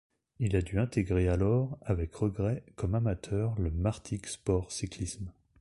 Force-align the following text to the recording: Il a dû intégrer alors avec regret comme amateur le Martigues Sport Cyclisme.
Il 0.39 0.55
a 0.55 0.63
dû 0.63 0.79
intégrer 0.79 1.27
alors 1.29 1.77
avec 1.83 2.15
regret 2.15 2.63
comme 2.75 2.95
amateur 2.95 3.53
le 3.59 3.69
Martigues 3.69 4.25
Sport 4.25 4.71
Cyclisme. 4.71 5.31